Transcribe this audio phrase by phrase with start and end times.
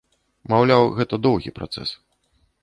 [0.53, 1.89] Маўляў, гэта доўгі працэс.